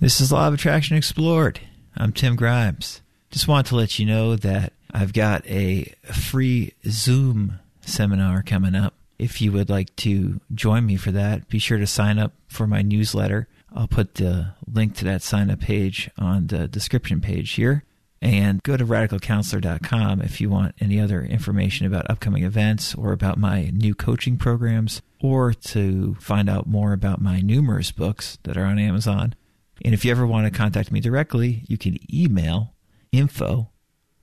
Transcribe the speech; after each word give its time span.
This 0.00 0.18
is 0.22 0.32
Law 0.32 0.48
of 0.48 0.54
Attraction 0.54 0.96
Explored. 0.96 1.60
I'm 1.94 2.12
Tim 2.12 2.34
Grimes. 2.34 3.02
Just 3.30 3.46
want 3.46 3.66
to 3.66 3.76
let 3.76 3.98
you 3.98 4.06
know 4.06 4.34
that 4.34 4.72
I've 4.90 5.12
got 5.12 5.46
a 5.46 5.92
free 6.04 6.72
Zoom 6.86 7.58
seminar 7.82 8.42
coming 8.42 8.74
up. 8.74 8.94
If 9.18 9.42
you 9.42 9.52
would 9.52 9.68
like 9.68 9.94
to 9.96 10.40
join 10.54 10.86
me 10.86 10.96
for 10.96 11.10
that, 11.10 11.50
be 11.50 11.58
sure 11.58 11.76
to 11.76 11.86
sign 11.86 12.18
up 12.18 12.32
for 12.48 12.66
my 12.66 12.80
newsletter. 12.80 13.46
I'll 13.76 13.88
put 13.88 14.14
the 14.14 14.54
link 14.66 14.96
to 14.96 15.04
that 15.04 15.20
sign 15.20 15.50
up 15.50 15.60
page 15.60 16.08
on 16.16 16.46
the 16.46 16.66
description 16.66 17.20
page 17.20 17.50
here. 17.50 17.84
And 18.22 18.62
go 18.62 18.78
to 18.78 18.86
radicalcounselor.com 18.86 20.22
if 20.22 20.40
you 20.40 20.48
want 20.48 20.76
any 20.80 20.98
other 20.98 21.22
information 21.22 21.86
about 21.86 22.08
upcoming 22.08 22.44
events 22.44 22.94
or 22.94 23.12
about 23.12 23.36
my 23.36 23.68
new 23.74 23.94
coaching 23.94 24.38
programs 24.38 25.02
or 25.20 25.52
to 25.52 26.14
find 26.20 26.48
out 26.48 26.66
more 26.66 26.94
about 26.94 27.20
my 27.20 27.42
numerous 27.42 27.92
books 27.92 28.38
that 28.44 28.56
are 28.56 28.64
on 28.64 28.78
Amazon. 28.78 29.34
And 29.82 29.94
if 29.94 30.04
you 30.04 30.10
ever 30.10 30.26
want 30.26 30.46
to 30.46 30.56
contact 30.56 30.92
me 30.92 31.00
directly, 31.00 31.64
you 31.66 31.78
can 31.78 31.98
email 32.12 32.74
info 33.12 33.70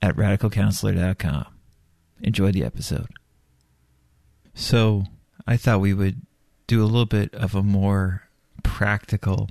at 0.00 0.16
radicalcounselor.com. 0.16 1.46
Enjoy 2.20 2.52
the 2.52 2.64
episode. 2.64 3.08
So, 4.54 5.04
I 5.46 5.56
thought 5.56 5.80
we 5.80 5.94
would 5.94 6.22
do 6.66 6.82
a 6.82 6.86
little 6.86 7.06
bit 7.06 7.34
of 7.34 7.54
a 7.54 7.62
more 7.62 8.28
practical, 8.62 9.48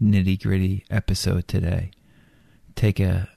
nitty 0.00 0.42
gritty 0.42 0.84
episode 0.90 1.48
today. 1.48 1.90
Take 2.76 3.00
a, 3.00 3.28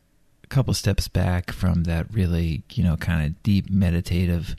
a 0.44 0.47
couple 0.47 0.73
steps 0.73 1.08
back 1.08 1.52
from 1.52 1.83
that 1.83 2.13
really, 2.13 2.63
you 2.73 2.83
know, 2.83 2.97
kind 2.97 3.25
of 3.25 3.41
deep 3.44 3.69
meditative 3.69 4.55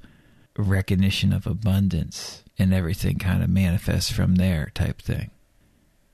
recognition 0.56 1.32
of 1.32 1.46
abundance 1.46 2.42
and 2.58 2.72
everything 2.72 3.18
kind 3.18 3.42
of 3.42 3.50
manifests 3.50 4.10
from 4.10 4.36
there 4.36 4.70
type 4.74 5.00
thing. 5.00 5.30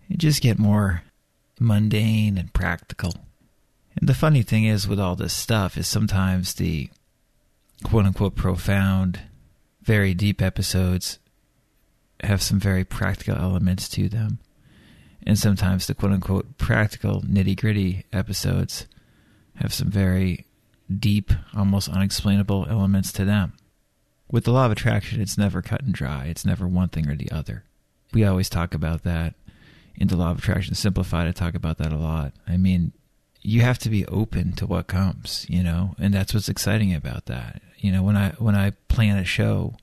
And 0.08 0.18
just 0.18 0.42
get 0.42 0.58
more 0.58 1.02
mundane 1.60 2.38
and 2.38 2.52
practical. 2.52 3.14
And 3.96 4.08
the 4.08 4.14
funny 4.14 4.42
thing 4.42 4.64
is 4.64 4.88
with 4.88 4.98
all 4.98 5.14
this 5.14 5.34
stuff 5.34 5.76
is 5.76 5.86
sometimes 5.86 6.54
the 6.54 6.90
quote 7.84 8.06
unquote 8.06 8.34
profound, 8.34 9.20
very 9.82 10.14
deep 10.14 10.40
episodes 10.40 11.18
have 12.22 12.42
some 12.42 12.58
very 12.58 12.84
practical 12.84 13.36
elements 13.36 13.88
to 13.90 14.08
them. 14.08 14.38
And 15.26 15.38
sometimes 15.38 15.86
the 15.86 15.94
quote 15.94 16.12
unquote 16.12 16.58
practical 16.58 17.20
nitty 17.22 17.60
gritty 17.60 18.04
episodes 18.12 18.86
have 19.56 19.74
some 19.74 19.90
very 19.90 20.46
deep, 20.98 21.32
almost 21.54 21.88
unexplainable 21.88 22.66
elements 22.68 23.12
to 23.12 23.24
them. 23.24 23.52
With 24.30 24.44
the 24.44 24.52
law 24.52 24.66
of 24.66 24.72
attraction, 24.72 25.20
it's 25.20 25.36
never 25.36 25.60
cut 25.60 25.82
and 25.82 25.92
dry. 25.92 26.26
It's 26.26 26.44
never 26.44 26.66
one 26.66 26.88
thing 26.88 27.08
or 27.08 27.16
the 27.16 27.30
other. 27.30 27.64
We 28.12 28.24
always 28.24 28.48
talk 28.48 28.74
about 28.74 29.02
that 29.02 29.34
in 29.96 30.08
the 30.08 30.16
law 30.16 30.30
of 30.30 30.38
attraction 30.38 30.74
simplified. 30.74 31.26
I 31.26 31.32
talk 31.32 31.54
about 31.54 31.78
that 31.78 31.92
a 31.92 31.96
lot. 31.96 32.32
I 32.46 32.56
mean, 32.56 32.92
you 33.42 33.62
have 33.62 33.78
to 33.80 33.90
be 33.90 34.06
open 34.06 34.52
to 34.52 34.66
what 34.66 34.86
comes, 34.86 35.46
you 35.48 35.62
know, 35.62 35.94
and 35.98 36.12
that's 36.12 36.34
what's 36.34 36.48
exciting 36.48 36.94
about 36.94 37.26
that. 37.26 37.62
You 37.78 37.92
know, 37.92 38.02
when 38.02 38.16
I 38.16 38.30
when 38.38 38.54
I 38.54 38.72
plan 38.88 39.16
a 39.16 39.24
show 39.24 39.76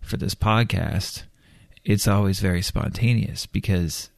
for 0.00 0.16
this 0.16 0.34
podcast, 0.34 1.24
it's 1.84 2.08
always 2.08 2.40
very 2.40 2.62
spontaneous 2.62 3.46
because 3.46 4.10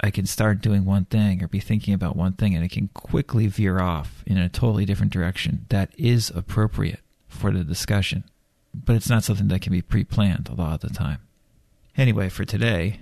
I 0.00 0.10
can 0.10 0.26
start 0.26 0.60
doing 0.60 0.84
one 0.84 1.04
thing 1.04 1.42
or 1.42 1.48
be 1.48 1.60
thinking 1.60 1.94
about 1.94 2.16
one 2.16 2.32
thing 2.32 2.54
and 2.54 2.64
it 2.64 2.72
can 2.72 2.88
quickly 2.88 3.46
veer 3.46 3.80
off 3.80 4.24
in 4.26 4.36
a 4.36 4.48
totally 4.48 4.84
different 4.84 5.12
direction 5.12 5.66
that 5.68 5.90
is 5.96 6.30
appropriate 6.34 7.00
for 7.28 7.52
the 7.52 7.62
discussion. 7.62 8.24
But 8.74 8.96
it's 8.96 9.10
not 9.10 9.22
something 9.22 9.48
that 9.48 9.60
can 9.60 9.72
be 9.72 9.82
pre 9.82 10.04
planned 10.04 10.48
a 10.48 10.54
lot 10.54 10.82
of 10.82 10.88
the 10.88 10.96
time. 10.96 11.18
Anyway, 11.96 12.30
for 12.30 12.44
today, 12.44 13.00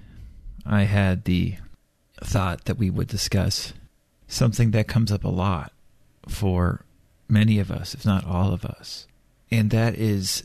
I 0.66 0.82
had 0.82 1.24
the 1.24 1.56
thought 2.22 2.64
that 2.66 2.78
we 2.78 2.90
would 2.90 3.08
discuss 3.08 3.72
something 4.28 4.70
that 4.70 4.88
comes 4.88 5.10
up 5.10 5.24
a 5.24 5.28
lot 5.28 5.72
for 6.28 6.84
many 7.28 7.58
of 7.58 7.70
us, 7.70 7.94
if 7.94 8.04
not 8.04 8.24
all 8.26 8.52
of 8.52 8.64
us. 8.64 9.06
And 9.50 9.70
that 9.70 9.94
is 9.94 10.44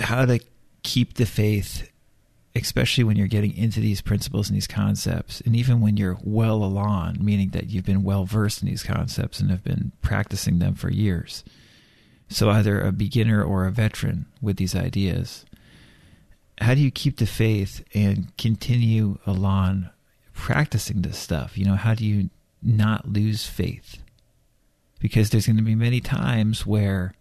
how 0.00 0.24
to 0.24 0.40
keep 0.82 1.14
the 1.14 1.26
faith, 1.26 1.90
especially 2.54 3.04
when 3.04 3.16
you're 3.16 3.26
getting 3.26 3.56
into 3.56 3.80
these 3.80 4.00
principles 4.00 4.48
and 4.48 4.56
these 4.56 4.66
concepts, 4.66 5.40
and 5.42 5.54
even 5.54 5.80
when 5.80 5.96
you're 5.96 6.18
well 6.22 6.62
along, 6.64 7.18
meaning 7.20 7.50
that 7.50 7.68
you've 7.68 7.84
been 7.84 8.04
well 8.04 8.24
versed 8.24 8.62
in 8.62 8.68
these 8.68 8.82
concepts 8.82 9.40
and 9.40 9.50
have 9.50 9.64
been 9.64 9.92
practicing 10.02 10.58
them 10.58 10.74
for 10.74 10.90
years. 10.90 11.44
So, 12.30 12.50
either 12.50 12.80
a 12.80 12.92
beginner 12.92 13.42
or 13.42 13.66
a 13.66 13.72
veteran 13.72 14.26
with 14.42 14.56
these 14.56 14.74
ideas. 14.74 15.46
How 16.60 16.74
do 16.74 16.80
you 16.80 16.90
keep 16.90 17.18
the 17.18 17.26
faith 17.26 17.84
and 17.94 18.36
continue 18.36 19.18
along 19.26 19.88
practicing 20.38 21.02
this 21.02 21.18
stuff? 21.18 21.58
You 21.58 21.66
know, 21.66 21.74
how 21.74 21.94
do 21.94 22.04
you 22.06 22.30
not 22.62 23.08
lose 23.08 23.44
faith? 23.44 24.02
Because 25.00 25.30
there's 25.30 25.46
going 25.46 25.56
to 25.56 25.62
be 25.62 25.74
many 25.74 26.00
times 26.00 26.64
where 26.64 27.12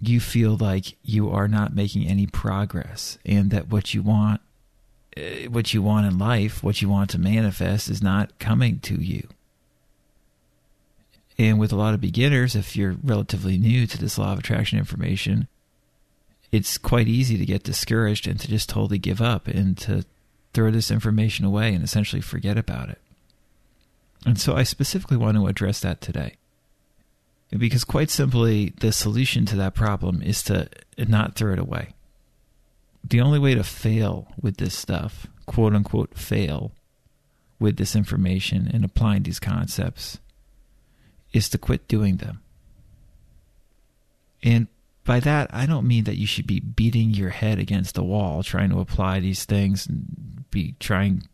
you 0.00 0.20
feel 0.20 0.56
like 0.56 0.96
you 1.02 1.30
are 1.30 1.48
not 1.48 1.74
making 1.74 2.06
any 2.06 2.26
progress 2.26 3.18
and 3.24 3.50
that 3.52 3.68
what 3.68 3.94
you 3.94 4.02
want 4.02 4.40
eh, 5.16 5.46
what 5.46 5.72
you 5.72 5.80
want 5.80 6.06
in 6.06 6.18
life, 6.18 6.62
what 6.62 6.82
you 6.82 6.88
want 6.88 7.10
to 7.10 7.18
manifest 7.18 7.88
is 7.88 8.02
not 8.02 8.38
coming 8.38 8.80
to 8.80 8.96
you. 8.96 9.28
And 11.38 11.58
with 11.58 11.72
a 11.72 11.76
lot 11.76 11.94
of 11.94 12.00
beginners, 12.00 12.54
if 12.54 12.76
you're 12.76 12.96
relatively 13.02 13.56
new 13.56 13.86
to 13.86 13.98
this 13.98 14.18
law 14.18 14.32
of 14.32 14.40
attraction 14.40 14.78
information, 14.78 15.48
it's 16.50 16.76
quite 16.76 17.08
easy 17.08 17.38
to 17.38 17.46
get 17.46 17.62
discouraged 17.62 18.26
and 18.26 18.38
to 18.40 18.48
just 18.48 18.68
totally 18.68 18.98
give 18.98 19.22
up 19.22 19.48
and 19.48 19.78
to 19.78 20.04
throw 20.52 20.70
this 20.70 20.90
information 20.90 21.44
away 21.44 21.74
and 21.74 21.82
essentially 21.82 22.22
forget 22.22 22.58
about 22.58 22.88
it. 22.88 23.00
And 24.24 24.38
so 24.38 24.54
I 24.54 24.62
specifically 24.62 25.16
want 25.16 25.36
to 25.36 25.46
address 25.46 25.80
that 25.80 26.00
today. 26.00 26.36
Because 27.50 27.84
quite 27.84 28.08
simply, 28.08 28.72
the 28.80 28.92
solution 28.92 29.44
to 29.46 29.56
that 29.56 29.74
problem 29.74 30.22
is 30.22 30.42
to 30.44 30.68
not 30.96 31.34
throw 31.34 31.52
it 31.52 31.58
away. 31.58 31.90
The 33.04 33.20
only 33.20 33.38
way 33.38 33.54
to 33.54 33.64
fail 33.64 34.28
with 34.40 34.56
this 34.56 34.76
stuff, 34.76 35.26
quote 35.46 35.74
unquote, 35.74 36.16
fail 36.16 36.72
with 37.58 37.76
this 37.76 37.94
information 37.94 38.70
and 38.72 38.84
applying 38.84 39.24
these 39.24 39.40
concepts, 39.40 40.18
is 41.32 41.48
to 41.50 41.58
quit 41.58 41.88
doing 41.88 42.16
them. 42.16 42.40
And 44.42 44.68
by 45.04 45.20
that, 45.20 45.52
I 45.52 45.66
don't 45.66 45.86
mean 45.86 46.04
that 46.04 46.18
you 46.18 46.26
should 46.26 46.46
be 46.46 46.60
beating 46.60 47.10
your 47.10 47.30
head 47.30 47.58
against 47.58 47.94
the 47.94 48.04
wall 48.04 48.42
trying 48.42 48.70
to 48.70 48.80
apply 48.80 49.20
these 49.20 49.44
things 49.44 49.86
and 49.86 50.44
be 50.50 50.76
trying, 50.78 51.28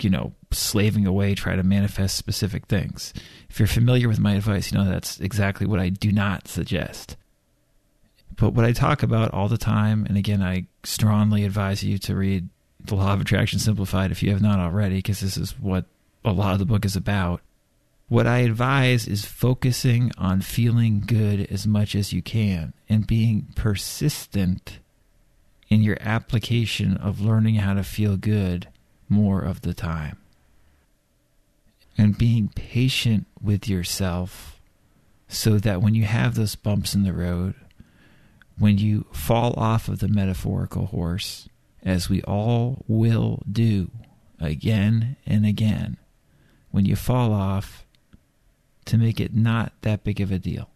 you 0.00 0.10
know, 0.10 0.34
slaving 0.50 1.06
away, 1.06 1.34
try 1.34 1.56
to 1.56 1.62
manifest 1.62 2.16
specific 2.16 2.66
things. 2.66 3.14
If 3.48 3.58
you're 3.58 3.68
familiar 3.68 4.08
with 4.08 4.20
my 4.20 4.34
advice, 4.34 4.70
you 4.70 4.78
know 4.78 4.84
that's 4.84 5.20
exactly 5.20 5.66
what 5.66 5.80
I 5.80 5.88
do 5.88 6.12
not 6.12 6.48
suggest. 6.48 7.16
But 8.36 8.50
what 8.50 8.64
I 8.64 8.72
talk 8.72 9.02
about 9.02 9.32
all 9.32 9.48
the 9.48 9.58
time, 9.58 10.06
and 10.06 10.16
again, 10.16 10.42
I 10.42 10.66
strongly 10.84 11.44
advise 11.44 11.82
you 11.82 11.98
to 11.98 12.14
read 12.14 12.48
The 12.84 12.94
Law 12.94 13.14
of 13.14 13.20
Attraction 13.20 13.58
Simplified 13.58 14.10
if 14.10 14.22
you 14.22 14.30
have 14.30 14.42
not 14.42 14.60
already, 14.60 14.96
because 14.96 15.20
this 15.20 15.36
is 15.36 15.58
what 15.58 15.86
a 16.24 16.32
lot 16.32 16.52
of 16.52 16.58
the 16.58 16.66
book 16.66 16.84
is 16.84 16.94
about 16.94 17.40
what 18.08 18.26
I 18.26 18.38
advise 18.38 19.06
is 19.06 19.26
focusing 19.26 20.10
on 20.16 20.40
feeling 20.40 21.02
good 21.06 21.46
as 21.50 21.66
much 21.66 21.94
as 21.94 22.12
you 22.12 22.22
can 22.22 22.72
and 22.88 23.06
being 23.06 23.48
persistent 23.54 24.78
in 25.68 25.82
your 25.82 25.98
application 26.00 26.96
of 26.96 27.20
learning 27.20 27.56
how 27.56 27.74
to 27.74 27.82
feel 27.82 28.16
good 28.16 28.68
more 29.08 29.42
of 29.42 29.60
the 29.60 29.74
time. 29.74 30.16
And 31.98 32.16
being 32.16 32.48
patient 32.54 33.26
with 33.42 33.68
yourself 33.68 34.58
so 35.28 35.58
that 35.58 35.82
when 35.82 35.94
you 35.94 36.04
have 36.04 36.34
those 36.34 36.54
bumps 36.54 36.94
in 36.94 37.02
the 37.02 37.12
road, 37.12 37.54
when 38.58 38.78
you 38.78 39.04
fall 39.12 39.52
off 39.58 39.88
of 39.88 39.98
the 39.98 40.08
metaphorical 40.08 40.86
horse, 40.86 41.48
as 41.82 42.08
we 42.08 42.22
all 42.22 42.84
will 42.88 43.42
do 43.50 43.90
again 44.40 45.16
and 45.26 45.44
again, 45.44 45.98
when 46.70 46.86
you 46.86 46.96
fall 46.96 47.32
off, 47.32 47.84
to 48.88 48.98
make 48.98 49.20
it 49.20 49.34
not 49.34 49.72
that 49.82 50.02
big 50.02 50.20
of 50.20 50.32
a 50.32 50.38
deal. 50.38 50.70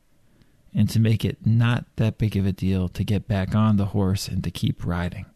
And 0.74 0.88
to 0.90 1.00
make 1.00 1.24
it 1.24 1.44
not 1.44 1.84
that 1.96 2.16
big 2.16 2.36
of 2.36 2.46
a 2.46 2.52
deal 2.52 2.88
to 2.88 3.04
get 3.04 3.28
back 3.28 3.54
on 3.54 3.76
the 3.76 3.86
horse 3.86 4.28
and 4.28 4.42
to 4.44 4.50
keep 4.50 4.86
riding. 4.86 5.26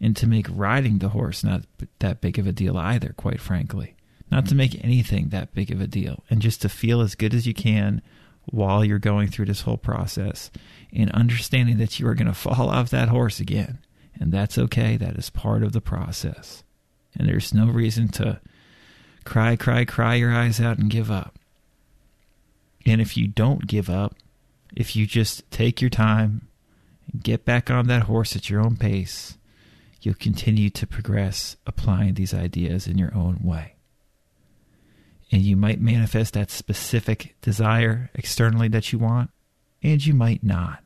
And 0.00 0.14
to 0.16 0.26
make 0.26 0.46
riding 0.50 0.98
the 0.98 1.10
horse 1.10 1.42
not 1.42 1.62
that 2.00 2.20
big 2.20 2.38
of 2.38 2.46
a 2.46 2.52
deal 2.52 2.76
either, 2.76 3.14
quite 3.16 3.40
frankly. 3.40 3.94
Not 4.30 4.46
to 4.48 4.54
make 4.54 4.84
anything 4.84 5.28
that 5.28 5.54
big 5.54 5.70
of 5.70 5.80
a 5.80 5.86
deal. 5.86 6.24
And 6.28 6.42
just 6.42 6.60
to 6.62 6.68
feel 6.68 7.00
as 7.00 7.14
good 7.14 7.32
as 7.32 7.46
you 7.46 7.54
can 7.54 8.02
while 8.46 8.84
you're 8.84 8.98
going 8.98 9.28
through 9.28 9.46
this 9.46 9.62
whole 9.62 9.78
process 9.78 10.50
and 10.92 11.10
understanding 11.12 11.78
that 11.78 11.98
you 11.98 12.06
are 12.06 12.14
going 12.14 12.26
to 12.26 12.34
fall 12.34 12.68
off 12.68 12.90
that 12.90 13.08
horse 13.08 13.40
again. 13.40 13.78
And 14.18 14.32
that's 14.32 14.58
okay. 14.58 14.96
That 14.96 15.16
is 15.16 15.30
part 15.30 15.62
of 15.62 15.72
the 15.72 15.80
process. 15.80 16.62
And 17.18 17.28
there's 17.28 17.54
no 17.54 17.66
reason 17.66 18.08
to 18.08 18.40
cry, 19.24 19.56
cry, 19.56 19.84
cry 19.84 20.14
your 20.14 20.32
eyes 20.32 20.60
out 20.60 20.78
and 20.78 20.90
give 20.90 21.10
up. 21.10 21.35
And 22.86 23.00
if 23.00 23.16
you 23.16 23.26
don't 23.26 23.66
give 23.66 23.90
up, 23.90 24.14
if 24.74 24.94
you 24.94 25.06
just 25.06 25.50
take 25.50 25.80
your 25.80 25.90
time 25.90 26.48
and 27.12 27.22
get 27.22 27.44
back 27.44 27.70
on 27.70 27.88
that 27.88 28.04
horse 28.04 28.36
at 28.36 28.48
your 28.48 28.60
own 28.60 28.76
pace, 28.76 29.36
you'll 30.00 30.14
continue 30.14 30.70
to 30.70 30.86
progress 30.86 31.56
applying 31.66 32.14
these 32.14 32.32
ideas 32.32 32.86
in 32.86 32.96
your 32.96 33.12
own 33.12 33.40
way. 33.42 33.74
And 35.32 35.42
you 35.42 35.56
might 35.56 35.80
manifest 35.80 36.34
that 36.34 36.52
specific 36.52 37.34
desire 37.42 38.10
externally 38.14 38.68
that 38.68 38.92
you 38.92 39.00
want, 39.00 39.30
and 39.82 40.04
you 40.06 40.14
might 40.14 40.44
not. 40.44 40.84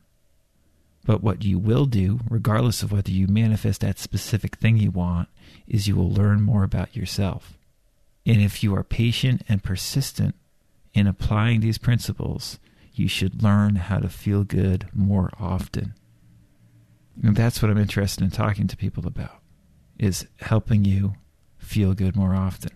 But 1.05 1.21
what 1.21 1.43
you 1.43 1.59
will 1.59 1.85
do, 1.85 2.19
regardless 2.29 2.81
of 2.81 2.91
whether 2.91 3.11
you 3.11 3.27
manifest 3.27 3.81
that 3.81 3.99
specific 3.99 4.55
thing 4.55 4.77
you 4.77 4.89
want, 4.89 5.29
is 5.67 5.87
you 5.87 5.95
will 5.95 6.11
learn 6.11 6.41
more 6.41 6.63
about 6.63 6.95
yourself. 6.95 7.57
And 8.25 8.41
if 8.41 8.63
you 8.63 8.75
are 8.75 8.83
patient 8.83 9.43
and 9.47 9.63
persistent 9.63 10.35
in 10.93 11.07
applying 11.07 11.61
these 11.61 11.77
principles, 11.77 12.59
you 12.93 13.07
should 13.07 13.41
learn 13.41 13.75
how 13.75 13.99
to 13.99 14.09
feel 14.09 14.43
good 14.43 14.87
more 14.93 15.29
often. 15.39 15.93
And 17.23 17.35
that's 17.35 17.61
what 17.61 17.71
I'm 17.71 17.77
interested 17.77 18.23
in 18.23 18.31
talking 18.31 18.67
to 18.67 18.77
people 18.77 19.07
about 19.07 19.39
is 19.99 20.25
helping 20.39 20.83
you 20.83 21.13
feel 21.57 21.93
good 21.93 22.15
more 22.15 22.33
often. 22.33 22.71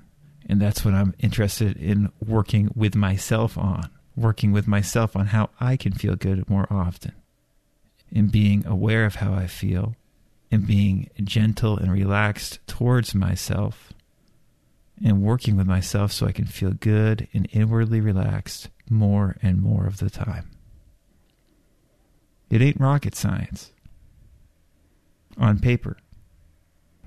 And 0.48 0.62
that's 0.62 0.86
what 0.86 0.94
I'm 0.94 1.16
interested 1.20 1.76
in 1.78 2.12
working 2.24 2.70
with 2.76 2.96
myself 2.96 3.58
on, 3.58 3.90
working 4.16 4.52
with 4.52 4.68
myself 4.68 5.16
on 5.16 5.28
how 5.28 5.50
I 5.60 5.76
can 5.76 5.94
feel 5.94 6.16
good 6.16 6.48
more 6.48 6.68
often. 6.72 7.14
In 8.12 8.28
being 8.28 8.66
aware 8.66 9.06
of 9.06 9.16
how 9.16 9.34
I 9.34 9.48
feel, 9.48 9.96
and 10.52 10.68
being 10.68 11.10
gentle 11.24 11.78
and 11.78 11.92
relaxed 11.92 12.60
towards 12.68 13.16
myself, 13.16 13.92
and 15.04 15.22
working 15.22 15.58
with 15.58 15.68
myself 15.68 16.12
so 16.12 16.26
I 16.26 16.32
can 16.32 16.46
feel 16.46 16.72
good 16.72 17.28
and 17.34 17.48
inwardly 17.52 18.00
relaxed 18.00 18.70
more 18.90 19.36
and 19.42 19.62
more 19.62 19.86
of 19.86 19.98
the 19.98 20.10
time. 20.10 20.50
It 22.50 22.62
ain't 22.62 22.80
rocket 22.80 23.16
science 23.16 23.72
on 25.38 25.60
paper, 25.60 25.98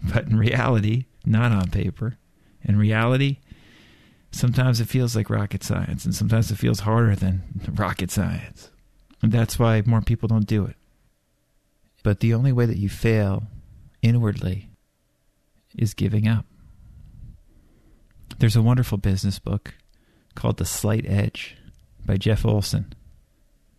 but 0.02 0.26
in 0.26 0.36
reality, 0.36 1.06
not 1.24 1.52
on 1.52 1.70
paper. 1.70 2.18
In 2.62 2.76
reality, 2.76 3.38
sometimes 4.30 4.80
it 4.80 4.88
feels 4.88 5.16
like 5.16 5.30
rocket 5.30 5.62
science, 5.62 6.04
and 6.04 6.14
sometimes 6.14 6.50
it 6.50 6.58
feels 6.58 6.80
harder 6.80 7.14
than 7.14 7.42
rocket 7.74 8.10
science. 8.10 8.70
And 9.22 9.32
that's 9.32 9.58
why 9.58 9.82
more 9.86 10.02
people 10.02 10.28
don't 10.28 10.46
do 10.46 10.64
it. 10.64 10.76
But 12.02 12.20
the 12.20 12.34
only 12.34 12.52
way 12.52 12.66
that 12.66 12.78
you 12.78 12.88
fail 12.88 13.44
inwardly 14.02 14.70
is 15.76 15.94
giving 15.94 16.28
up. 16.28 16.46
There's 18.38 18.56
a 18.56 18.62
wonderful 18.62 18.98
business 18.98 19.40
book 19.40 19.74
called 20.36 20.58
The 20.58 20.64
Slight 20.64 21.04
Edge 21.08 21.56
by 22.06 22.16
Jeff 22.16 22.46
Olson. 22.46 22.94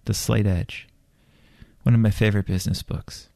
The 0.04 0.14
Slight 0.14 0.46
Edge. 0.46 0.86
One 1.84 1.96
of 1.96 2.02
my 2.02 2.10
favorite 2.10 2.46
business 2.46 2.84
books. 2.84 3.30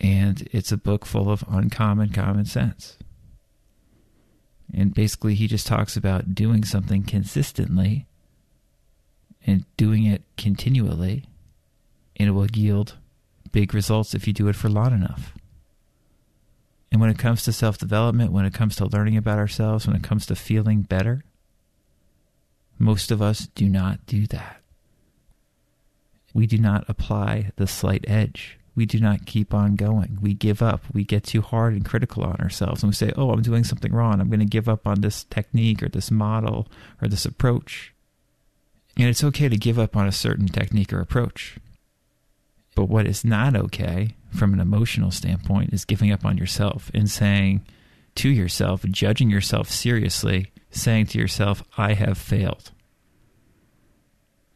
And 0.00 0.48
it's 0.52 0.70
a 0.70 0.76
book 0.76 1.06
full 1.06 1.28
of 1.28 1.44
uncommon 1.48 2.10
common 2.10 2.44
sense. 2.44 2.98
And 4.72 4.94
basically, 4.94 5.34
he 5.34 5.48
just 5.48 5.66
talks 5.66 5.96
about 5.96 6.36
doing 6.36 6.62
something 6.62 7.02
consistently 7.02 8.06
and 9.44 9.64
doing 9.76 10.04
it 10.04 10.22
continually, 10.36 11.24
and 12.16 12.28
it 12.28 12.32
will 12.32 12.50
yield 12.54 12.94
big 13.50 13.74
results 13.74 14.14
if 14.14 14.28
you 14.28 14.32
do 14.32 14.46
it 14.46 14.56
for 14.56 14.68
long 14.68 14.92
enough. 14.92 15.32
And 16.92 17.00
when 17.00 17.10
it 17.10 17.18
comes 17.18 17.42
to 17.44 17.52
self 17.52 17.78
development, 17.78 18.32
when 18.32 18.44
it 18.44 18.54
comes 18.54 18.76
to 18.76 18.86
learning 18.86 19.16
about 19.16 19.38
ourselves, 19.38 19.86
when 19.86 19.96
it 19.96 20.02
comes 20.02 20.26
to 20.26 20.36
feeling 20.36 20.82
better, 20.82 21.24
most 22.78 23.10
of 23.10 23.22
us 23.22 23.48
do 23.54 23.68
not 23.68 24.04
do 24.06 24.26
that. 24.28 24.62
We 26.34 26.46
do 26.46 26.58
not 26.58 26.84
apply 26.88 27.52
the 27.56 27.66
slight 27.66 28.04
edge. 28.06 28.58
We 28.74 28.84
do 28.84 29.00
not 29.00 29.24
keep 29.24 29.54
on 29.54 29.74
going. 29.74 30.18
We 30.20 30.34
give 30.34 30.60
up. 30.60 30.82
We 30.92 31.02
get 31.02 31.24
too 31.24 31.40
hard 31.40 31.72
and 31.72 31.84
critical 31.84 32.24
on 32.24 32.36
ourselves. 32.36 32.82
And 32.82 32.90
we 32.90 32.94
say, 32.94 33.10
oh, 33.16 33.30
I'm 33.30 33.40
doing 33.40 33.64
something 33.64 33.90
wrong. 33.90 34.20
I'm 34.20 34.28
going 34.28 34.40
to 34.40 34.44
give 34.44 34.68
up 34.68 34.86
on 34.86 35.00
this 35.00 35.24
technique 35.24 35.82
or 35.82 35.88
this 35.88 36.10
model 36.10 36.68
or 37.00 37.08
this 37.08 37.24
approach. 37.24 37.94
And 38.98 39.08
it's 39.08 39.24
okay 39.24 39.48
to 39.48 39.56
give 39.56 39.78
up 39.78 39.96
on 39.96 40.06
a 40.06 40.12
certain 40.12 40.46
technique 40.46 40.92
or 40.92 41.00
approach. 41.00 41.56
But 42.76 42.90
what 42.90 43.06
is 43.06 43.24
not 43.24 43.56
okay 43.56 44.14
from 44.30 44.52
an 44.52 44.60
emotional 44.60 45.10
standpoint 45.10 45.72
is 45.72 45.86
giving 45.86 46.12
up 46.12 46.26
on 46.26 46.36
yourself 46.36 46.90
and 46.94 47.10
saying 47.10 47.66
to 48.16 48.28
yourself, 48.28 48.84
judging 48.84 49.30
yourself 49.30 49.70
seriously, 49.70 50.52
saying 50.70 51.06
to 51.06 51.18
yourself, 51.18 51.64
I 51.78 51.94
have 51.94 52.18
failed. 52.18 52.70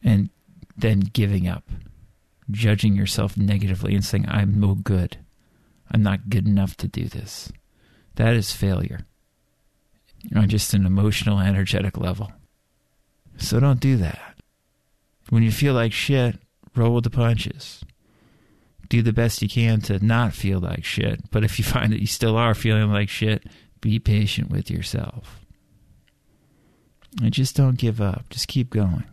And 0.03 0.29
then 0.77 0.99
giving 0.99 1.47
up, 1.47 1.67
judging 2.51 2.95
yourself 2.95 3.35
negatively 3.35 3.95
and 3.95 4.05
saying, 4.05 4.27
I'm 4.29 4.59
no 4.59 4.75
good. 4.75 5.17
I'm 5.91 6.03
not 6.03 6.29
good 6.29 6.47
enough 6.47 6.77
to 6.77 6.87
do 6.87 7.05
this. 7.05 7.51
That 8.15 8.35
is 8.35 8.53
failure 8.53 8.99
on 10.35 10.47
just 10.47 10.75
an 10.75 10.85
emotional, 10.85 11.39
energetic 11.39 11.97
level. 11.97 12.31
So 13.37 13.59
don't 13.59 13.79
do 13.79 13.97
that. 13.97 14.35
When 15.29 15.41
you 15.41 15.51
feel 15.51 15.73
like 15.73 15.91
shit, 15.91 16.37
roll 16.75 16.93
with 16.93 17.03
the 17.03 17.09
punches 17.09 17.83
do 18.91 19.01
the 19.01 19.13
best 19.13 19.41
you 19.41 19.47
can 19.47 19.79
to 19.79 20.05
not 20.05 20.33
feel 20.33 20.59
like 20.59 20.83
shit. 20.83 21.31
But 21.31 21.45
if 21.45 21.57
you 21.57 21.63
find 21.63 21.93
that 21.93 22.01
you 22.01 22.07
still 22.07 22.35
are 22.35 22.53
feeling 22.53 22.91
like 22.91 23.07
shit, 23.07 23.45
be 23.79 23.99
patient 23.99 24.51
with 24.51 24.69
yourself. 24.69 25.39
And 27.21 27.31
just 27.31 27.55
don't 27.55 27.77
give 27.77 28.01
up. 28.01 28.29
Just 28.29 28.49
keep 28.49 28.69
going. 28.69 29.05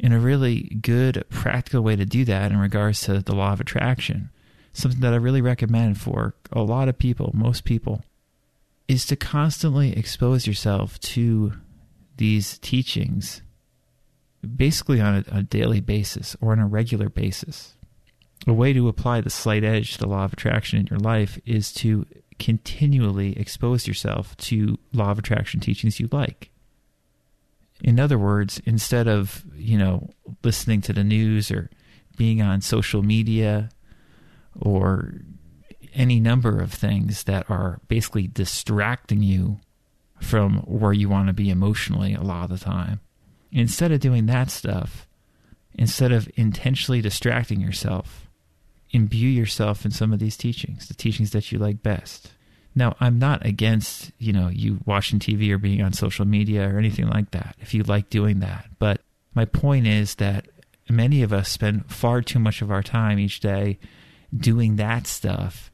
And 0.00 0.12
a 0.12 0.18
really 0.18 0.78
good 0.82 1.24
practical 1.30 1.82
way 1.82 1.96
to 1.96 2.04
do 2.04 2.26
that 2.26 2.52
in 2.52 2.58
regards 2.58 3.00
to 3.02 3.20
the 3.20 3.34
law 3.34 3.54
of 3.54 3.60
attraction, 3.60 4.28
something 4.74 5.00
that 5.00 5.14
I 5.14 5.16
really 5.16 5.40
recommend 5.40 5.98
for 5.98 6.34
a 6.52 6.60
lot 6.60 6.88
of 6.88 6.98
people, 6.98 7.30
most 7.32 7.64
people, 7.64 8.04
is 8.86 9.06
to 9.06 9.16
constantly 9.16 9.96
expose 9.96 10.46
yourself 10.46 11.00
to 11.00 11.54
these 12.18 12.58
teachings 12.58 13.40
basically 14.56 15.00
on 15.00 15.24
a, 15.32 15.38
a 15.38 15.42
daily 15.42 15.80
basis 15.80 16.36
or 16.42 16.52
on 16.52 16.58
a 16.58 16.66
regular 16.66 17.08
basis 17.08 17.77
a 18.50 18.54
way 18.54 18.72
to 18.72 18.88
apply 18.88 19.20
the 19.20 19.30
slight 19.30 19.64
edge 19.64 19.92
to 19.92 19.98
the 19.98 20.08
law 20.08 20.24
of 20.24 20.32
attraction 20.32 20.78
in 20.78 20.86
your 20.86 20.98
life 20.98 21.38
is 21.44 21.72
to 21.72 22.06
continually 22.38 23.38
expose 23.38 23.86
yourself 23.86 24.36
to 24.36 24.78
law 24.92 25.10
of 25.10 25.18
attraction 25.18 25.60
teachings 25.60 25.98
you 25.98 26.08
like. 26.12 26.50
In 27.82 28.00
other 28.00 28.18
words, 28.18 28.60
instead 28.64 29.06
of, 29.08 29.44
you 29.54 29.78
know, 29.78 30.10
listening 30.42 30.80
to 30.82 30.92
the 30.92 31.04
news 31.04 31.50
or 31.50 31.70
being 32.16 32.42
on 32.42 32.60
social 32.60 33.02
media 33.02 33.70
or 34.60 35.14
any 35.94 36.20
number 36.20 36.60
of 36.60 36.72
things 36.72 37.24
that 37.24 37.48
are 37.50 37.80
basically 37.88 38.26
distracting 38.26 39.22
you 39.22 39.60
from 40.20 40.58
where 40.62 40.92
you 40.92 41.08
want 41.08 41.28
to 41.28 41.32
be 41.32 41.50
emotionally 41.50 42.14
a 42.14 42.22
lot 42.22 42.50
of 42.50 42.58
the 42.58 42.64
time. 42.64 43.00
Instead 43.52 43.92
of 43.92 44.00
doing 44.00 44.26
that 44.26 44.50
stuff, 44.50 45.06
instead 45.74 46.12
of 46.12 46.28
intentionally 46.34 47.00
distracting 47.00 47.60
yourself, 47.60 48.27
imbue 48.90 49.28
yourself 49.28 49.84
in 49.84 49.90
some 49.90 50.12
of 50.12 50.18
these 50.18 50.36
teachings, 50.36 50.88
the 50.88 50.94
teachings 50.94 51.30
that 51.32 51.52
you 51.52 51.58
like 51.58 51.82
best. 51.82 52.32
Now, 52.74 52.96
I'm 53.00 53.18
not 53.18 53.44
against, 53.44 54.12
you 54.18 54.32
know, 54.32 54.48
you 54.48 54.78
watching 54.86 55.18
TV 55.18 55.50
or 55.50 55.58
being 55.58 55.82
on 55.82 55.92
social 55.92 56.24
media 56.24 56.68
or 56.68 56.78
anything 56.78 57.08
like 57.08 57.32
that, 57.32 57.56
if 57.60 57.74
you 57.74 57.82
like 57.82 58.08
doing 58.10 58.40
that. 58.40 58.66
But 58.78 59.00
my 59.34 59.44
point 59.44 59.86
is 59.86 60.16
that 60.16 60.46
many 60.88 61.22
of 61.22 61.32
us 61.32 61.48
spend 61.48 61.90
far 61.90 62.22
too 62.22 62.38
much 62.38 62.62
of 62.62 62.70
our 62.70 62.82
time 62.82 63.18
each 63.18 63.40
day 63.40 63.78
doing 64.36 64.76
that 64.76 65.06
stuff 65.06 65.70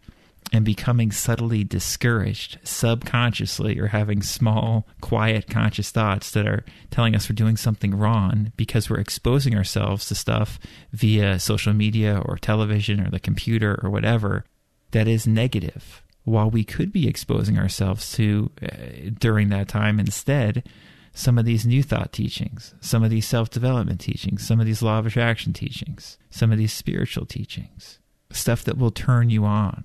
and 0.54 0.64
becoming 0.64 1.11
subtly 1.11 1.64
discouraged 1.64 2.58
subconsciously 2.62 3.76
or 3.76 3.88
having 3.88 4.23
small, 4.23 4.87
quiet, 5.00 5.49
conscious 5.49 5.90
thoughts 5.90 6.30
that 6.30 6.46
are 6.46 6.64
telling 6.92 7.16
us 7.16 7.28
we're 7.28 7.34
doing 7.34 7.56
something 7.56 7.92
wrong 7.92 8.52
because 8.56 8.88
we're 8.88 9.00
exposing 9.00 9.56
ourselves 9.56 10.06
to 10.06 10.14
stuff 10.14 10.61
via 10.92 11.40
social 11.40 11.73
media 11.73 12.23
or 12.25 12.38
television 12.38 13.00
or 13.04 13.11
the 13.11 13.18
computer 13.18 13.80
or 13.82 13.90
whatever 13.90 14.44
that 14.92 15.08
is 15.08 15.26
negative. 15.26 16.02
While 16.23 16.50
we 16.50 16.62
could 16.62 16.92
be 16.92 17.08
exposing 17.08 17.58
ourselves 17.58 18.12
to 18.12 18.52
uh, 18.62 19.11
during 19.18 19.49
that 19.49 19.66
time 19.66 19.99
instead 19.99 20.66
some 21.12 21.37
of 21.37 21.44
these 21.44 21.66
new 21.66 21.82
thought 21.82 22.12
teachings, 22.12 22.75
some 22.80 23.02
of 23.02 23.11
these 23.11 23.26
self 23.26 23.50
development 23.50 24.00
teachings, 24.00 24.46
some 24.46 24.61
of 24.61 24.66
these 24.66 24.82
law 24.82 25.00
of 25.00 25.06
attraction 25.06 25.52
teachings, 25.52 26.16
some 26.30 26.52
of 26.52 26.58
these 26.58 26.73
spiritual 26.73 27.26
teachings, 27.26 27.99
stuff 28.30 28.62
that 28.62 28.78
will 28.78 28.92
turn 28.92 29.30
you 29.30 29.44
on 29.44 29.84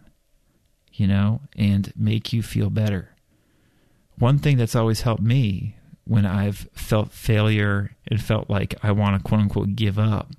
you 1.00 1.08
know, 1.08 1.42
and 1.56 1.94
make 1.96 2.34
you 2.34 2.44
feel 2.44 2.70
better. 2.70 3.16
One 4.18 4.38
thing 4.38 4.58
that's 4.58 4.76
always 4.76 5.02
helped 5.02 5.24
me 5.24 5.78
when 6.04 6.26
I've 6.26 6.68
felt 6.74 7.12
failure 7.12 7.96
and 8.08 8.22
felt 8.22 8.50
like 8.50 8.76
I 8.84 8.92
want 8.92 9.16
to 9.16 9.28
quote 9.28 9.42
unquote 9.42 9.76
give 9.76 9.98
up 9.98 10.32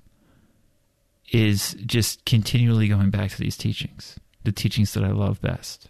is 1.31 1.75
just 1.85 2.25
continually 2.25 2.87
going 2.87 3.09
back 3.09 3.31
to 3.31 3.37
these 3.37 3.57
teachings, 3.57 4.19
the 4.43 4.51
teachings 4.51 4.93
that 4.93 5.03
I 5.03 5.11
love 5.11 5.41
best. 5.41 5.89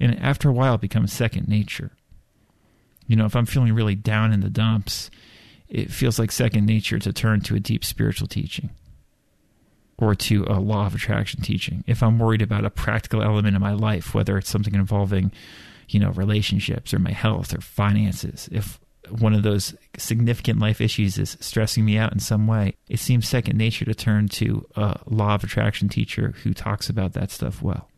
And 0.00 0.18
after 0.20 0.48
a 0.48 0.52
while, 0.52 0.76
it 0.76 0.80
becomes 0.80 1.12
second 1.12 1.48
nature. 1.48 1.90
You 3.06 3.16
know, 3.16 3.26
if 3.26 3.34
I'm 3.34 3.46
feeling 3.46 3.74
really 3.74 3.96
down 3.96 4.32
in 4.32 4.40
the 4.40 4.50
dumps, 4.50 5.10
it 5.68 5.90
feels 5.90 6.18
like 6.18 6.30
second 6.30 6.66
nature 6.66 6.98
to 7.00 7.12
turn 7.12 7.40
to 7.42 7.56
a 7.56 7.60
deep 7.60 7.84
spiritual 7.84 8.28
teaching 8.28 8.70
or 9.98 10.14
to 10.14 10.44
a 10.48 10.60
law 10.60 10.86
of 10.86 10.94
attraction 10.94 11.40
teaching. 11.42 11.82
If 11.86 12.02
I'm 12.02 12.18
worried 12.18 12.42
about 12.42 12.64
a 12.64 12.70
practical 12.70 13.22
element 13.22 13.56
in 13.56 13.62
my 13.62 13.72
life, 13.72 14.14
whether 14.14 14.38
it's 14.38 14.48
something 14.48 14.74
involving, 14.74 15.32
you 15.88 15.98
know, 15.98 16.10
relationships 16.10 16.94
or 16.94 16.98
my 16.98 17.12
health 17.12 17.54
or 17.54 17.60
finances, 17.60 18.48
if 18.52 18.78
one 19.10 19.34
of 19.34 19.42
those 19.42 19.74
significant 19.96 20.60
life 20.60 20.80
issues 20.80 21.18
is 21.18 21.36
stressing 21.40 21.84
me 21.84 21.98
out 21.98 22.12
in 22.12 22.20
some 22.20 22.46
way, 22.46 22.74
it 22.88 23.00
seems 23.00 23.28
second 23.28 23.56
nature 23.56 23.84
to 23.84 23.94
turn 23.94 24.28
to 24.28 24.66
a 24.76 25.00
law 25.06 25.34
of 25.34 25.44
attraction 25.44 25.88
teacher 25.88 26.34
who 26.42 26.54
talks 26.54 26.88
about 26.88 27.14
that 27.14 27.30
stuff 27.30 27.62
well. 27.62 27.88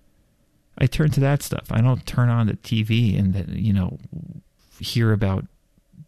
I 0.79 0.87
turn 0.87 1.11
to 1.11 1.21
that 1.21 1.43
stuff. 1.43 1.67
I 1.71 1.81
don't 1.81 2.07
turn 2.07 2.31
on 2.31 2.47
the 2.47 2.55
TV 2.55 3.19
and 3.19 3.55
you 3.55 3.73
know 3.73 3.99
hear 4.79 5.13
about 5.13 5.45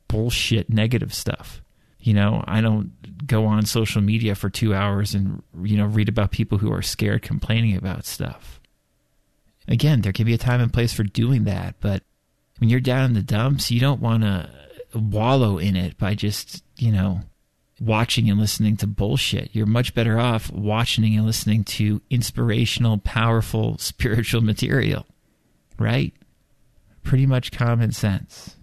bullshit 0.08 0.70
negative 0.70 1.12
stuff. 1.12 1.60
You 2.02 2.14
know, 2.14 2.42
I 2.48 2.60
don't 2.60 3.26
go 3.26 3.46
on 3.46 3.64
social 3.64 4.02
media 4.02 4.34
for 4.34 4.50
2 4.50 4.74
hours 4.74 5.14
and 5.14 5.42
you 5.62 5.76
know 5.76 5.86
read 5.86 6.08
about 6.08 6.32
people 6.32 6.58
who 6.58 6.72
are 6.72 6.82
scared 6.82 7.22
complaining 7.22 7.76
about 7.76 8.04
stuff. 8.04 8.60
Again, 9.68 10.00
there 10.00 10.12
can 10.12 10.26
be 10.26 10.34
a 10.34 10.38
time 10.38 10.60
and 10.60 10.72
place 10.72 10.92
for 10.92 11.04
doing 11.04 11.44
that, 11.44 11.76
but 11.80 12.02
when 12.58 12.68
you're 12.68 12.80
down 12.80 13.04
in 13.04 13.12
the 13.14 13.22
dumps, 13.22 13.70
you 13.70 13.78
don't 13.78 14.00
want 14.00 14.24
to 14.24 14.50
wallow 14.94 15.58
in 15.58 15.76
it 15.76 15.96
by 15.96 16.14
just, 16.14 16.64
you 16.76 16.90
know, 16.90 17.20
watching 17.80 18.28
and 18.28 18.40
listening 18.40 18.76
to 18.78 18.86
bullshit. 18.88 19.54
You're 19.54 19.66
much 19.66 19.94
better 19.94 20.18
off 20.18 20.50
watching 20.52 21.04
and 21.16 21.24
listening 21.24 21.62
to 21.64 22.02
inspirational, 22.10 22.98
powerful, 22.98 23.78
spiritual 23.78 24.42
material, 24.42 25.06
right? 25.78 26.12
Pretty 27.04 27.26
much 27.26 27.52
common 27.52 27.92
sense, 27.92 28.56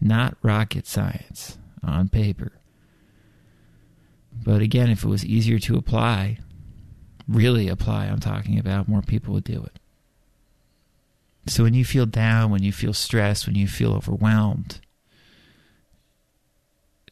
not 0.00 0.36
rocket 0.42 0.86
science 0.86 1.58
on 1.82 2.08
paper. 2.08 2.52
But 4.32 4.62
again, 4.62 4.90
if 4.90 5.04
it 5.04 5.08
was 5.08 5.24
easier 5.24 5.58
to 5.60 5.76
apply, 5.76 6.38
really 7.28 7.68
apply, 7.68 8.06
I'm 8.06 8.20
talking 8.20 8.58
about, 8.58 8.88
more 8.88 9.02
people 9.02 9.34
would 9.34 9.44
do 9.44 9.62
it. 9.64 9.78
So 11.46 11.64
when 11.64 11.74
you 11.74 11.84
feel 11.84 12.06
down, 12.06 12.50
when 12.50 12.62
you 12.62 12.72
feel 12.72 12.92
stressed, 12.92 13.46
when 13.46 13.56
you 13.56 13.66
feel 13.66 13.92
overwhelmed, 13.92 14.80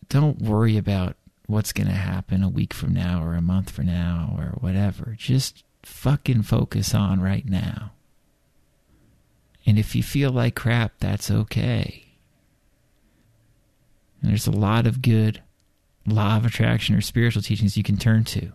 don't 0.08 0.40
worry 0.40 0.76
about 0.76 1.16
what's 1.46 1.72
going 1.72 1.88
to 1.88 1.94
happen 1.94 2.42
a 2.42 2.48
week 2.48 2.74
from 2.74 2.92
now 2.92 3.22
or 3.24 3.34
a 3.34 3.42
month 3.42 3.70
from 3.70 3.86
now 3.86 4.34
or 4.38 4.58
whatever. 4.60 5.14
Just 5.18 5.64
fucking 5.82 6.42
focus 6.42 6.94
on 6.94 7.20
right 7.20 7.46
now. 7.46 7.92
And 9.66 9.78
if 9.78 9.94
you 9.94 10.02
feel 10.02 10.30
like 10.30 10.54
crap, 10.54 10.92
that's 10.98 11.30
okay. 11.30 12.07
And 14.20 14.30
there's 14.30 14.46
a 14.46 14.52
lot 14.52 14.86
of 14.86 15.02
good 15.02 15.42
law 16.06 16.36
of 16.36 16.46
attraction 16.46 16.94
or 16.94 17.00
spiritual 17.00 17.42
teachings 17.42 17.76
you 17.76 17.82
can 17.82 17.96
turn 17.96 18.24
to. 18.24 18.52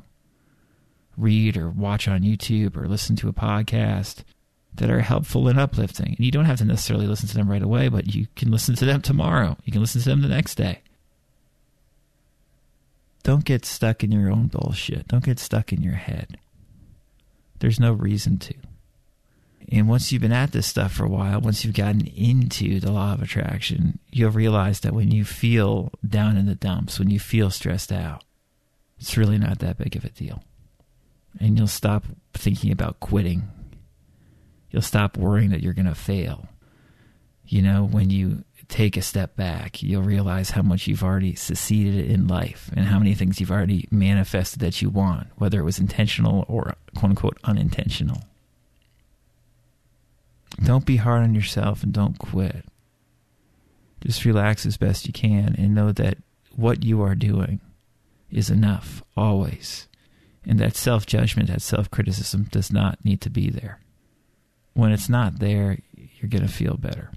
Read 1.15 1.57
or 1.57 1.69
watch 1.69 2.07
on 2.07 2.21
YouTube 2.21 2.75
or 2.75 2.87
listen 2.87 3.15
to 3.17 3.29
a 3.29 3.33
podcast 3.33 4.23
that 4.75 4.89
are 4.89 5.01
helpful 5.01 5.47
and 5.47 5.59
uplifting. 5.59 6.15
And 6.17 6.19
you 6.19 6.31
don't 6.31 6.45
have 6.45 6.57
to 6.57 6.65
necessarily 6.65 7.05
listen 7.05 7.29
to 7.29 7.35
them 7.35 7.49
right 7.49 7.61
away, 7.61 7.89
but 7.89 8.13
you 8.13 8.27
can 8.35 8.51
listen 8.51 8.75
to 8.75 8.85
them 8.85 9.01
tomorrow. 9.01 9.57
You 9.63 9.71
can 9.71 9.81
listen 9.81 10.01
to 10.01 10.09
them 10.09 10.21
the 10.21 10.27
next 10.27 10.55
day. 10.55 10.81
Don't 13.21 13.45
get 13.45 13.65
stuck 13.65 14.03
in 14.03 14.11
your 14.11 14.31
own 14.31 14.47
bullshit. 14.47 15.07
Don't 15.07 15.23
get 15.23 15.39
stuck 15.39 15.71
in 15.71 15.81
your 15.81 15.93
head. 15.93 16.37
There's 17.59 17.79
no 17.79 17.93
reason 17.93 18.37
to. 18.39 18.53
And 19.71 19.87
once 19.87 20.11
you've 20.11 20.21
been 20.21 20.31
at 20.31 20.51
this 20.51 20.67
stuff 20.67 20.93
for 20.93 21.05
a 21.05 21.09
while, 21.09 21.41
once 21.41 21.63
you've 21.63 21.75
gotten 21.75 22.07
into 22.07 22.79
the 22.79 22.91
law 22.91 23.13
of 23.13 23.21
attraction, 23.21 23.99
you'll 24.11 24.31
realize 24.31 24.81
that 24.81 24.93
when 24.93 25.11
you 25.11 25.25
feel 25.25 25.91
down 26.07 26.37
in 26.37 26.45
the 26.45 26.55
dumps, 26.55 26.99
when 26.99 27.09
you 27.09 27.19
feel 27.19 27.49
stressed 27.49 27.91
out, 27.91 28.23
it's 28.99 29.17
really 29.17 29.37
not 29.37 29.59
that 29.59 29.77
big 29.77 29.95
of 29.95 30.05
a 30.05 30.09
deal. 30.09 30.43
And 31.39 31.57
you'll 31.57 31.67
stop 31.67 32.05
thinking 32.33 32.71
about 32.71 32.99
quitting. 32.99 33.43
You'll 34.69 34.81
stop 34.81 35.17
worrying 35.17 35.49
that 35.51 35.61
you're 35.61 35.73
going 35.73 35.87
to 35.87 35.95
fail. 35.95 36.47
You 37.45 37.61
know, 37.61 37.85
when 37.85 38.09
you 38.09 38.43
take 38.67 38.97
a 38.97 39.01
step 39.01 39.35
back, 39.35 39.83
you'll 39.83 40.03
realize 40.03 40.51
how 40.51 40.61
much 40.61 40.87
you've 40.87 41.03
already 41.03 41.35
succeeded 41.35 42.09
in 42.09 42.27
life 42.27 42.71
and 42.75 42.85
how 42.85 42.97
many 42.97 43.13
things 43.13 43.39
you've 43.39 43.51
already 43.51 43.87
manifested 43.91 44.61
that 44.61 44.81
you 44.81 44.89
want, 44.89 45.27
whether 45.35 45.59
it 45.59 45.63
was 45.63 45.79
intentional 45.79 46.45
or 46.47 46.75
quote 46.95 47.11
unquote 47.11 47.37
unintentional. 47.43 48.23
Don't 50.61 50.85
be 50.85 50.97
hard 50.97 51.23
on 51.23 51.33
yourself 51.33 51.83
and 51.83 51.93
don't 51.93 52.19
quit. 52.19 52.65
Just 54.01 54.25
relax 54.25 54.65
as 54.65 54.77
best 54.77 55.07
you 55.07 55.13
can 55.13 55.55
and 55.57 55.73
know 55.73 55.91
that 55.93 56.17
what 56.55 56.83
you 56.83 57.01
are 57.01 57.15
doing 57.15 57.61
is 58.29 58.49
enough 58.49 59.01
always. 59.15 59.87
And 60.45 60.59
that 60.59 60.75
self 60.75 61.05
judgment, 61.05 61.47
that 61.49 61.61
self 61.61 61.89
criticism 61.89 62.47
does 62.51 62.71
not 62.71 63.03
need 63.05 63.21
to 63.21 63.29
be 63.29 63.49
there. 63.49 63.79
When 64.73 64.91
it's 64.91 65.07
not 65.07 65.39
there, 65.39 65.77
you're 65.95 66.29
going 66.29 66.45
to 66.45 66.51
feel 66.51 66.75
better. 66.75 67.11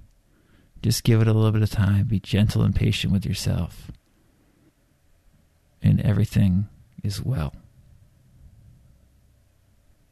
Just 0.81 1.03
give 1.03 1.21
it 1.21 1.27
a 1.27 1.33
little 1.33 1.51
bit 1.51 1.63
of 1.63 1.71
time. 1.71 2.05
Be 2.05 2.19
gentle 2.19 2.61
and 2.61 2.75
patient 2.75 3.11
with 3.11 3.25
yourself. 3.25 3.91
And 5.81 5.99
everything 6.01 6.67
is 7.03 7.21
well. 7.21 7.53